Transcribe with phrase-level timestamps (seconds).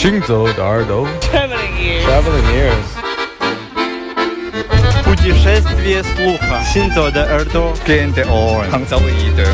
[0.00, 2.04] 行走的耳朵 Traveling ears.
[2.06, 2.88] Traveling ears
[5.04, 6.60] Путешествие слуха.
[6.72, 7.72] Синзо де Эрдо.
[7.86, 8.70] Кенте Орен.
[8.70, 9.46] Хангзаоиде.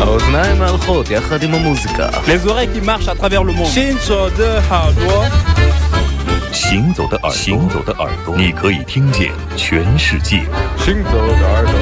[0.00, 3.68] האוזניים ההלכות יחד עם המוזיקה Les oreilles qui marchent à travers le monde.
[3.68, 5.30] Shinzo de Hardwa.
[6.52, 10.42] 行走的耳朵，行走的耳朵，你可以听见全世界。
[10.84, 11.74] 行走的耳朵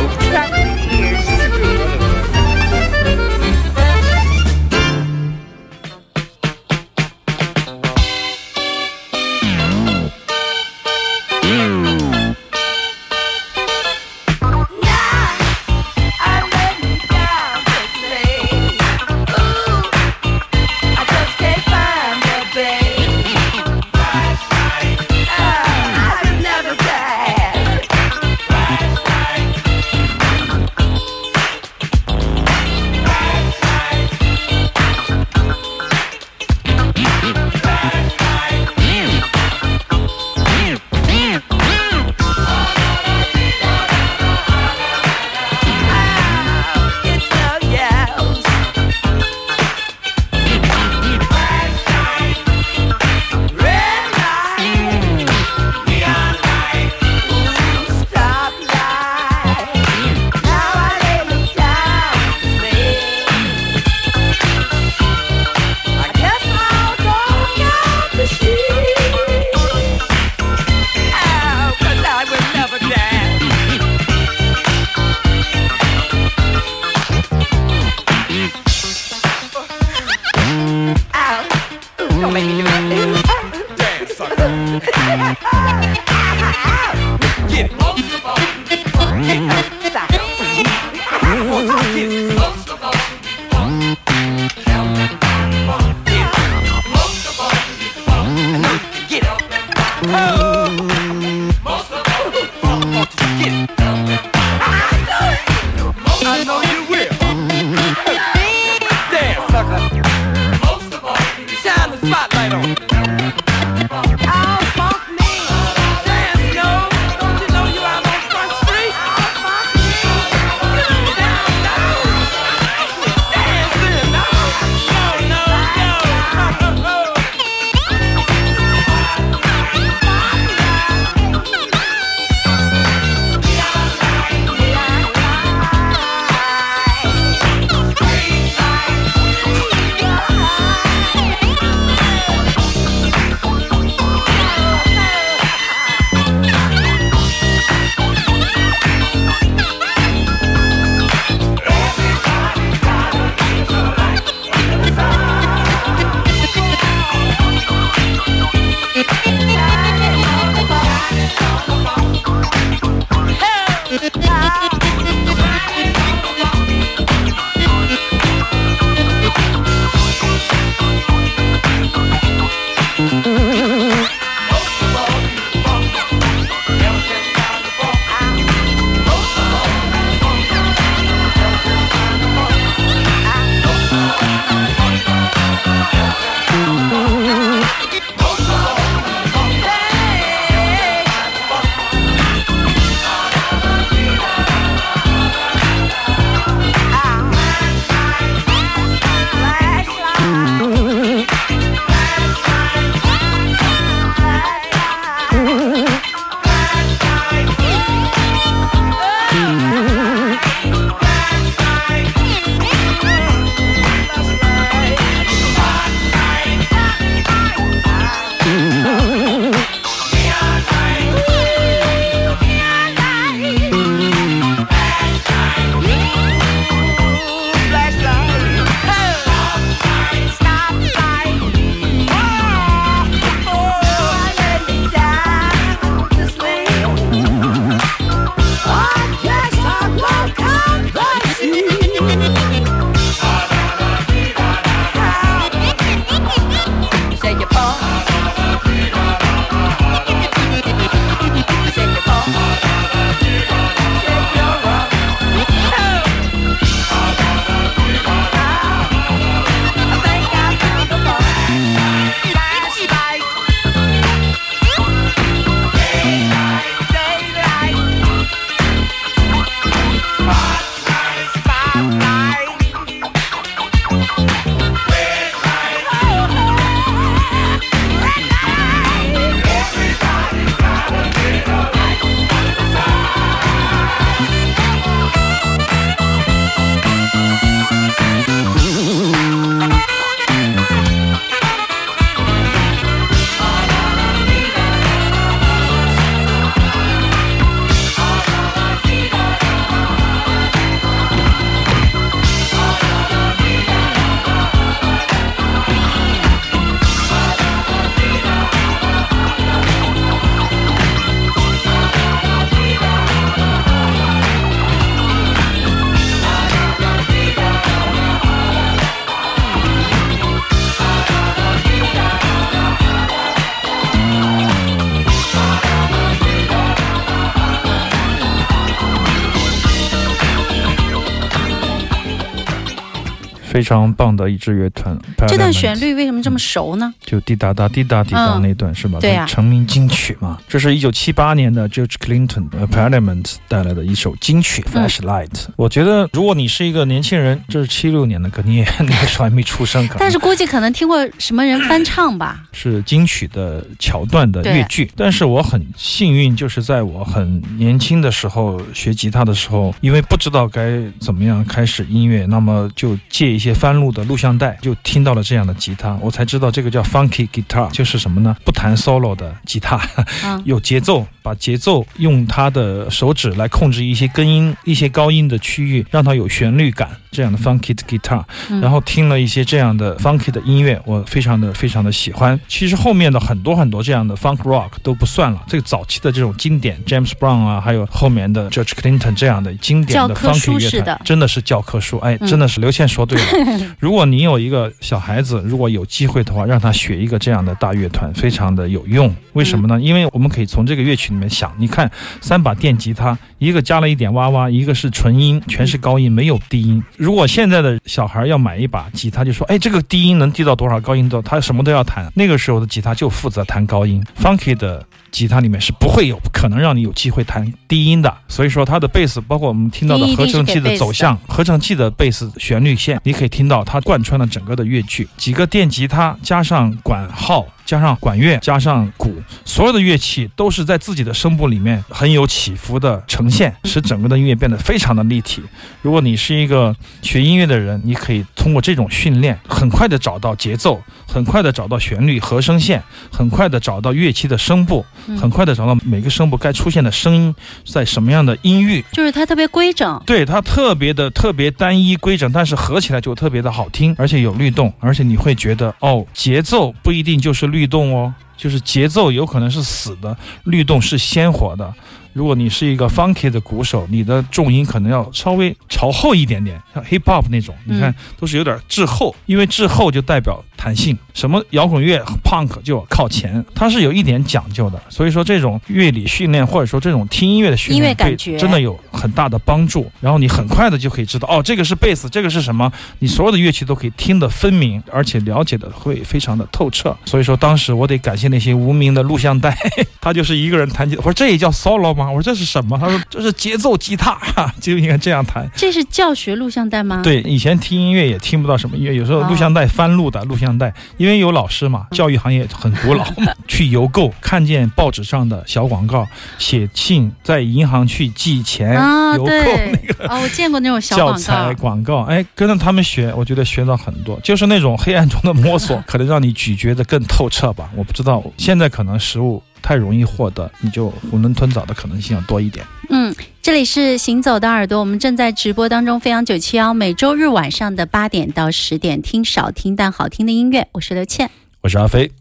[333.65, 334.97] 常棒的一支乐团。
[335.27, 336.93] 这段旋律为什么这么熟呢？
[337.03, 338.99] 就滴答答滴答滴答嗯那段、是吧？
[339.01, 340.37] 对呀成名金曲嘛。
[340.47, 345.29] 这是一九七八年的 George Clinton 呃 Parliament 带来的一首金曲《嗯 Flashlight》。
[345.55, 352.43] 我觉得，如果你是一个年轻人，这是七六年的歌，你也 那个时候还没出生，但是估计可能听过什么人翻唱吧。
[352.51, 354.91] 是金曲的桥段的乐句。
[354.95, 368.35] 但是我很幸运，就是在我很年轻的时候学吉他的时候，因为不知道该怎么样开始音乐，那么就借一些翻录的录像带，就听到了这样的吉他，我才知道这个叫 funky guitar，就是什么呢？
[368.43, 369.79] 不弹 solo 的吉他，
[370.23, 376.89] 嗯， 有节奏，把节奏用他的手指来控制一些根音、一些高音的区域，让它有旋律感。
[377.15, 382.37] 这样的 funky 的 guitar，、嗯然后听了一些这样的 funky 的音乐，我非常的非常的喜欢。
[382.45, 391.99] 其实后面的很多很多这样的 funk rock 都不算了，这个早期的这种经典 James Brown 啊，还有后面的 George Clinton 这样的经典的 funky 乐团，真的是教科书。
[391.99, 393.25] 哎，嗯真的是刘倩说对了。
[393.79, 399.13] 如果你有一个小孩子，如果有机会的话，让他学一个这样的大乐团，非常的有用。
[399.33, 399.79] 为什么呢？
[399.79, 401.89] 因为我们可以从这个乐曲里面想，你看
[402.21, 406.83] 三把电吉他，一个加了一点哇哇，一个是纯音，全是高音，没有低音。
[406.97, 412.11] 如果现在的小孩要买一把吉他，就说，哎，这个低音能低到多少，高音到，他什么都要弹。
[412.15, 414.85] 那个时候的吉他就负责弹高音，funky 的。
[415.11, 425.05] 吉他里面是不会有可能让你有机会弹低音的，所以说它的贝斯，包括我们听到的合成器的走向，合成器的贝斯旋律线，你可以听到它贯穿了整个的乐曲。
[425.17, 435.41] 几个电吉他加上管号，加上管乐，加上鼓，所有的乐器都是在自己的声部里面很有起伏的呈现，使整个的音乐变得非常的立体。
[435.81, 442.81] 如果你是一个学音乐的人，你可以通过这种训练，很快的找到节奏，很快的找到旋律、和声线，
[443.11, 447.35] 很快的找到乐器的声部，嗯很快的找到每个声部该出现的声音
[447.65, 448.83] 在什么样的音域。
[448.91, 450.01] 就是它特别规整。
[450.05, 461.73] 对它特别的特别单一规整，但是合起来就特别的好听，而且有律动，而且你会觉得哦，节奏不一定就是律动哦，就是节奏有可能是死的，律动是鲜活的。
[462.11, 470.97] 如果你是一个 funky 的鼓手，你的重音可能要稍微朝后一点点，像 hip hop 那种，你看都是有点滞后，因为滞后就代表弹性。
[471.13, 474.81] 什么摇滚乐 punk 就靠前，它是有一点讲究的。
[474.89, 479.89] 所以说这种乐理训练或者说这种听音乐的训音乐练，对真的有很大的帮助。
[480.01, 486.95] 然后你很快的就可以知道，哦，这个是贝斯，这个是什么，你所有的乐器都可以听得分明，而且了解的会非常的透彻。
[487.05, 489.57] 所以说当时我得感谢那些无名的录像带，
[490.01, 490.99] 他就是一个人弹吉他。
[490.99, 492.11] 我说这也叫 solo 吗？
[492.11, 492.77] 我说这是什么？
[492.77, 494.19] 他说这是节奏吉他，
[494.59, 495.49] 就应该这样弹。
[495.55, 506.05] 这是教学录像带吗？，对，以前听音乐也听不到什么音乐，有时候录像带翻录的录像带，因为有老师嘛，教育行业很古老嘛， 去邮购看见报纸上的小广告，
[506.37, 510.07] 写信在银行去寄钱，啊，邮购对那个。
[510.07, 511.53] 哦，我见过那种小广教材。
[511.55, 517.69] 广告，哎，跟着他们学，我觉得学到很多，就是那种黑暗中的摸索， 可能让你咀嚼的更透彻吧。
[517.75, 522.63] 我不知道，现在可能食物太容易获得，你就囫囵吞枣的可能性要多一点。
[522.91, 531.31] 嗯，这里是行走的耳朵，我们正在直播当中，飞扬九七幺，每周日晚上的八点到十点，听少听但好听的音乐，我是刘倩。
[531.61, 532.11] 我是阿飞。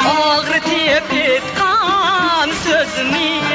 [0.00, 3.53] Ağrı tepit kan sözünü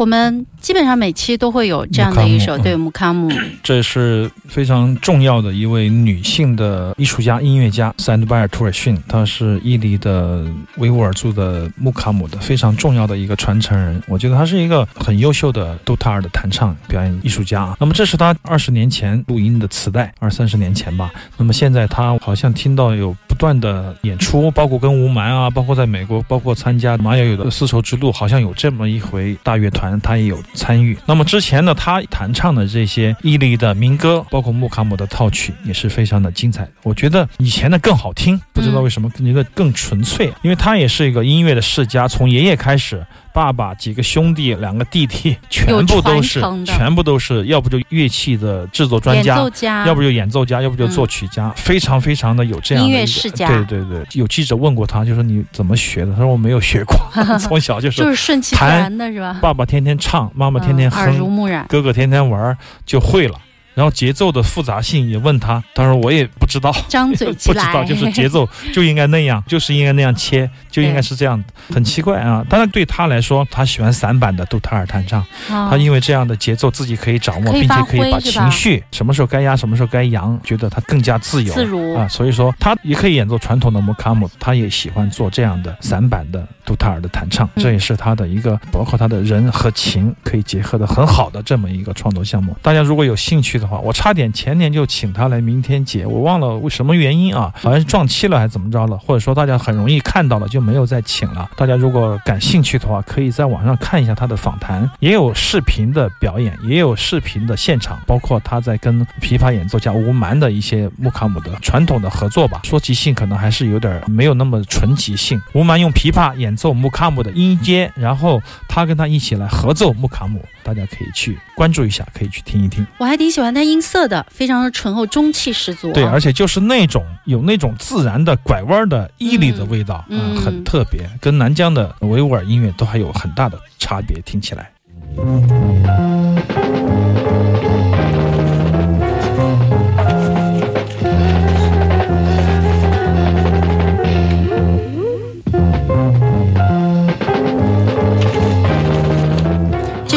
[0.00, 3.30] 我们基本上每期都会有这样的一首对木卡姆，
[3.62, 10.44] 这是非常重要的一位女性的艺术家、音乐家塞恩德拜尔·图尔逊，她是伊犁的
[10.76, 14.02] 维吾尔族的木卡姆的非常重要的一个传承人。
[14.06, 17.76] 我觉得她是一个很优秀的杜塔尔的弹唱表演艺术家啊。
[17.80, 21.10] 那么这是她二十年前录音的磁带，二三十年前吧。
[21.36, 30.96] 那么现在她好像听到有不断的演出，包括跟吴蛮啊，包括在美国，包括参加马友友的丝绸之路，好像有这么一回大乐团，她也有参与。
[31.06, 36.68] 那么之前呢，他弹唱的这些伊犁的民歌，包括穆卡姆的套曲，也是非常的精彩。
[36.82, 43.04] 我觉得以前的更好听，不知道为什么，觉得更纯粹，因为他也是一个音乐的世家，从爷爷开始。
[43.32, 56.12] 爸爸几个兄弟，两个弟弟，全部都是全部都是，要不就乐器的制作专演家，奏家，要不就演奏家，要不就作曲家，非常非常的有这样的音乐世家对对对，有记者问过他，就说你怎么学的？
[56.12, 56.96] 他说我没有学过，
[57.38, 59.38] 从小就是就是顺其自弹然的是吧？
[59.40, 61.64] 爸爸天天唱，妈妈天天嗯耳濡哼，目染。
[61.68, 63.34] 哥哥天天玩，就会了。
[63.74, 72.44] 然后节奏的复杂性也问他，他说我也不知道，张嘴， 不知道，就是节奏 就应该那样，就是应该那样切，就应该是这样，很奇怪啊。
[72.48, 82.08] 当然对他来说，他喜欢散板的杜塔尔弹唱，啊他因为这样的节奏自己可以掌握，并且可以把情绪什么时候该压，什么时候该扬，觉得他更加自由自如啊。
[82.08, 92.56] 所以说他也可以演奏传统的摩卡姆，他也喜欢做这样的散板的杜塔尔的弹唱，嗯这也是他的一个包括他的人和琴可以结合的很好的这么一个创作项目。
[92.62, 101.48] 大家如果有兴趣的话，我差点前年就请他来明天节，我忘了为什么原因啊，好像是撞期了还是怎么着了，或者说大家很容易看到了就没有再请了。
[101.56, 112.60] 大家如果感兴趣的话，可以在网上看一下他的访谈，也有视频的表演，也有视频的现场，包括他在跟琵琶演奏家吴蛮的一些穆卡姆的传统的合作吧。
[112.64, 115.40] 说即兴可能还是有点没有那么纯即兴。
[115.52, 122.86] 吴蛮用琵琶演奏穆卡姆的音阶，然后他跟他一起来合奏穆卡姆，大家可以去关注一下，可以去听一听。
[122.98, 125.94] 我还挺喜欢他音色的，非常的醇厚，中气十足啊。
[125.94, 134.70] 对，而且就是那种有那种自然的拐弯的毅力的味道，嗯嗯很特别，跟南疆的维吾尔音乐都还有很大的差别，听起来。
[135.16, 136.89] 这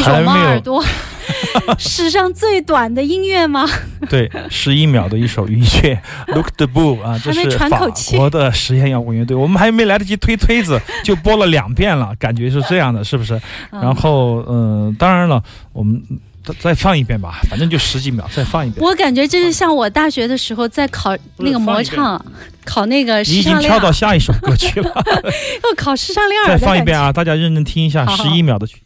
[0.04, 0.84] 首还没有猫耳朵
[1.78, 3.66] 史上最短的音乐吗？
[4.10, 13.40] 对，十一秒的一首音乐， Look the Boo 啊，这还没是法喘口气国的实验摇滚乐队，我们还没来得及推推子，就播了两遍了，感觉是这样的，是不是？
[13.70, 15.42] 嗯然后，嗯、当然了，
[15.72, 16.02] 我们
[16.44, 18.84] 再再放一遍吧，反正就十几秒，再放一遍。
[18.84, 22.22] 我感觉这是像我大学的时候在考那个模唱，
[22.66, 26.66] 考那个你已经跳到下一首歌曲了，要考视唱练耳再。
[26.66, 27.10] 放一遍啊！
[27.10, 28.76] 大家认真听一下，十一秒的曲。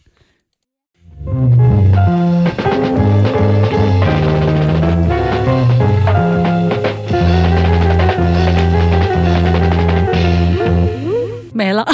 [11.52, 11.84] 没了。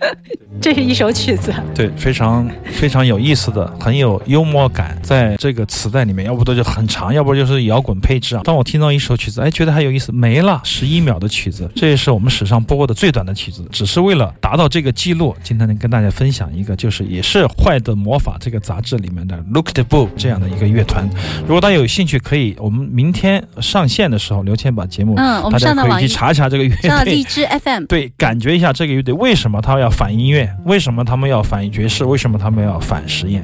[0.60, 1.52] 这是一首曲子。
[1.74, 8.42] 对，非常非常有意思的，很有幽默感，在这个磁带里面，要不都就很长，要不就是摇滚配置啊。
[8.44, 15.34] 当我听到一首曲子，哎，觉得还有意思，没了十一秒的曲子，这也是我们史上播过的最短的曲子，只是为了达到这个记录。
[15.42, 21.08] 今天能，跟大家分享一个，就是也是《坏的魔法》这个杂志里面的 Look the Boo 这样的一个乐团。
[21.40, 27.22] 如果大家有兴趣，可以我们明天上线的时候，刘谦把节目，嗯我们大家可以上到网易去查一查这个乐队上了荔。
[27.22, 33.42] 枝 FM，对，感觉一下这个乐队为什么他要反音乐，为什么他们要反爵士，为什么他们要反实验。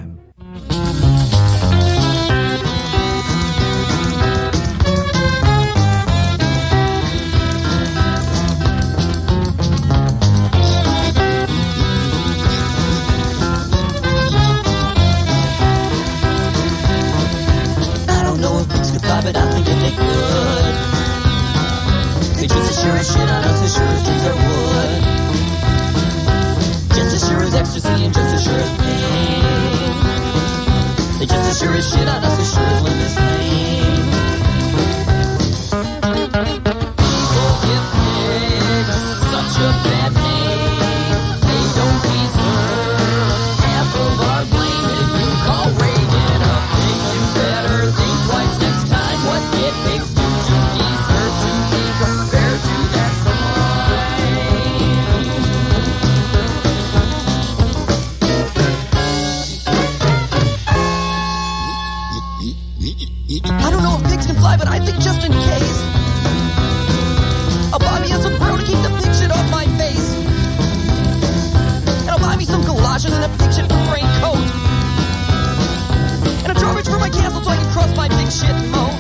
[18.07, 20.74] I don't know if pigs could fly, but I think that they could.
[22.37, 24.48] They just as sure as shit on us, as sure as trees are
[31.59, 32.98] sure as shit on us, as sure as
[72.99, 74.37] galoshes and a pig shit raincoat.
[76.45, 78.98] And a drawbridge for my castle so I can cross my big shit moat.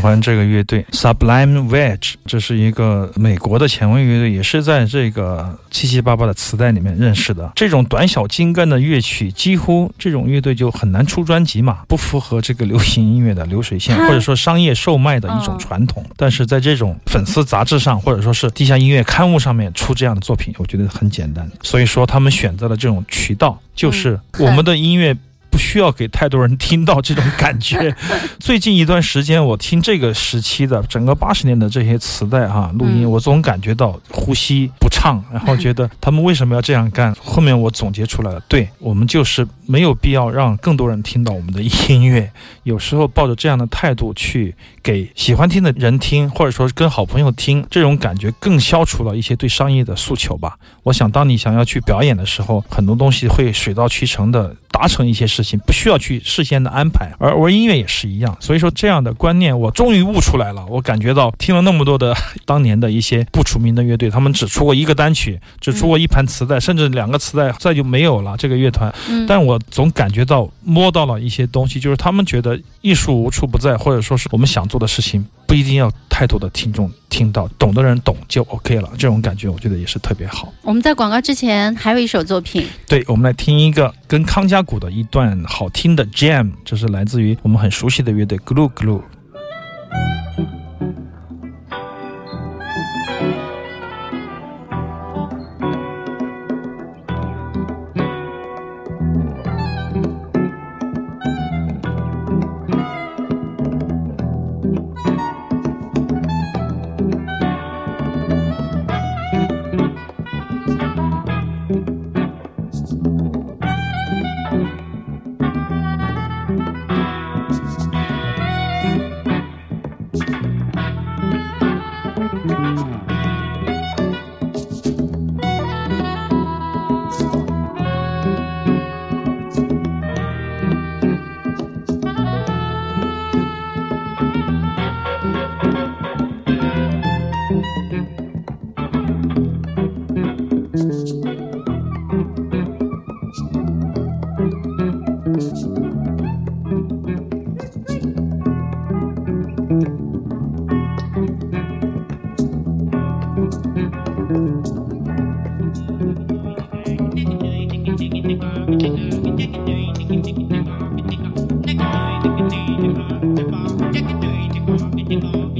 [0.00, 7.52] 欢这个乐队 Sublime Wedge，这是一个美国的前卫乐队，也是在这个七七八八的磁带里面认识的。
[7.54, 16.04] 这种短小精干的乐曲，几乎这种乐队就很难出专辑嘛，不符合这个流行音乐的流水线， 或者说商业售卖的一种传统。
[16.16, 21.46] 但是在这种粉丝杂志上，或者说是地下音乐刊物上面出这样的作品，我觉得很简单。
[21.62, 25.16] 所以说他们选择了这种渠道，就是嗯我们的音乐。
[25.50, 27.94] 不需要给太多人听到这种感觉。
[28.38, 37.14] 最近一段时间，我听这个时期的整个八十年的这些磁带哈录音，嗯我总感觉到呼吸不畅，然后觉得他们为什么要这样干？
[37.20, 42.30] 后面我总结出来了，对我们就是没有必要让更多人听到我们的音乐。
[42.62, 50.56] 有时候抱着这样的态度去给喜欢听的人听，或者说跟好朋友听，这种感觉更消除了一些对商业的诉求吧。
[50.82, 57.10] 我想，当你想要去表演的时候，很多东西会水到渠成的达成一些事情，不需要去事先的安排。
[57.18, 60.64] 而玩音乐也是一样，所以说这样的观念我终于悟出来了。
[60.66, 62.16] 我感觉到听了那么多的
[62.46, 68.92] 当年的一些不出名的乐队，他们只出过一个单曲，只出过一盘磁带，甚至两个磁带，再就没有了这个乐团。
[69.08, 78.88] 嗯，但我总感觉到摸到了一些东西，就是他们觉得艺术无处不在，或者说是我们想做的事情不一定要太多的听众听到，懂的人懂就 OK 了。
[78.92, 80.50] 这种感觉我觉得也是特别好。
[80.62, 89.02] 我们在广告之前还有一首作品，对，我们来听一个跟康佳谷的一段好听的 Jam，这是来自于我们很熟悉的乐队 Glue Glue。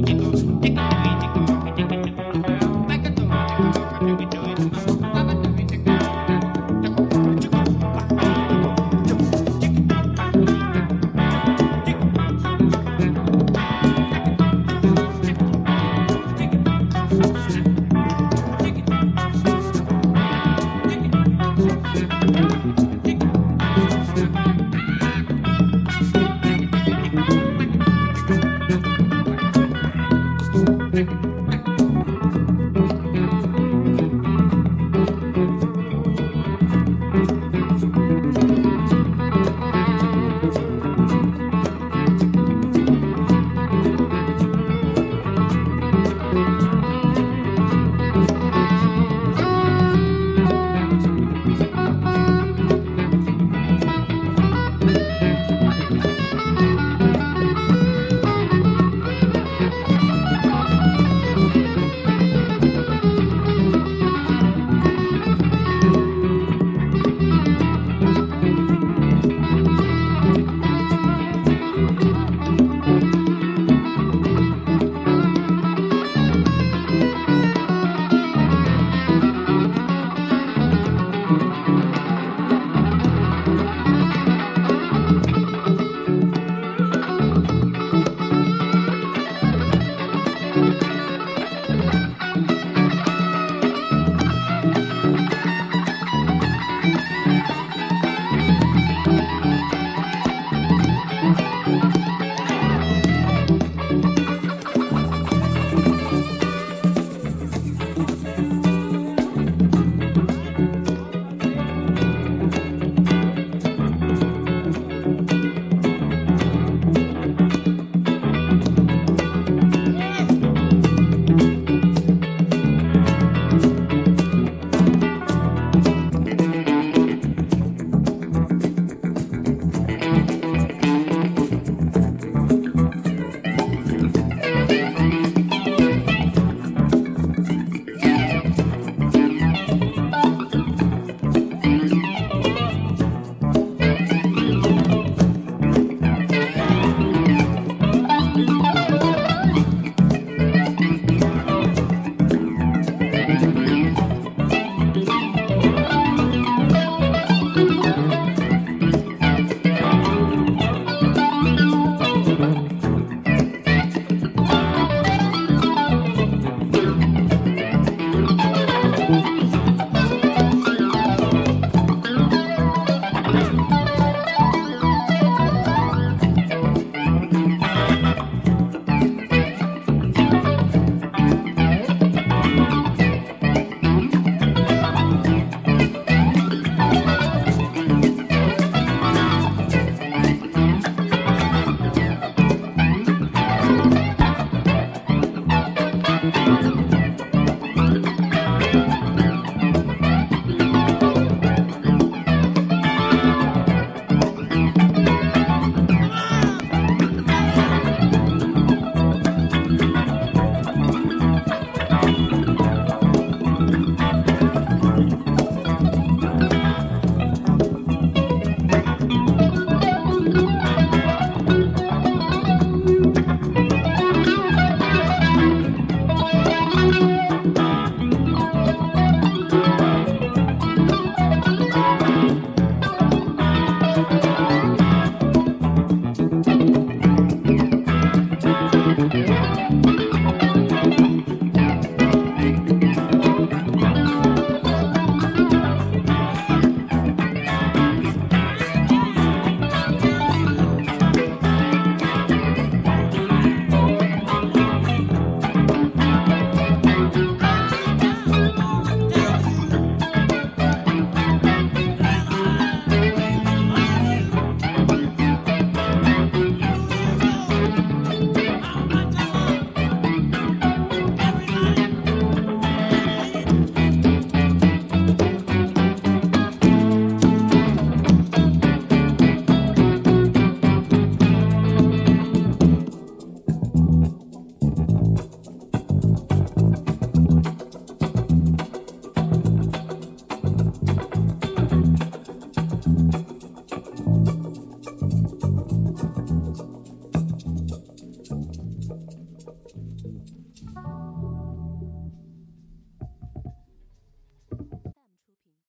[0.07, 1.00] It goes.